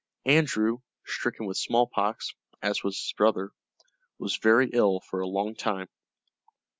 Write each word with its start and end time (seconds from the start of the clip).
Andrew, 0.25 0.79
stricken 1.05 1.45
with 1.45 1.57
smallpox, 1.57 2.33
as 2.59 2.83
was 2.83 2.97
his 2.99 3.13
brother, 3.15 3.51
was 4.17 4.35
very 4.37 4.71
ill 4.73 4.99
for 4.99 5.19
a 5.19 5.27
long 5.27 5.53
time. 5.53 5.89